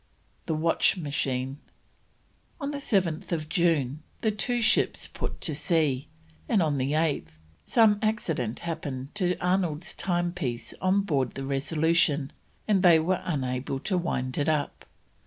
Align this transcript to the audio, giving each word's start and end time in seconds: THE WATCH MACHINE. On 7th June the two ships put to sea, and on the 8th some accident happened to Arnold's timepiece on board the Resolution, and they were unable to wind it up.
THE 0.47 0.55
WATCH 0.55 0.97
MACHINE. 0.97 1.59
On 2.59 2.71
7th 2.71 3.47
June 3.47 4.01
the 4.21 4.31
two 4.31 4.59
ships 4.59 5.07
put 5.07 5.39
to 5.41 5.53
sea, 5.53 6.07
and 6.49 6.59
on 6.59 6.79
the 6.79 6.93
8th 6.93 7.33
some 7.65 7.99
accident 8.01 8.61
happened 8.61 9.13
to 9.13 9.37
Arnold's 9.37 9.93
timepiece 9.93 10.73
on 10.81 11.01
board 11.01 11.35
the 11.35 11.45
Resolution, 11.45 12.33
and 12.67 12.81
they 12.81 12.97
were 12.97 13.21
unable 13.23 13.79
to 13.81 13.95
wind 13.95 14.39
it 14.39 14.49
up. 14.49 14.85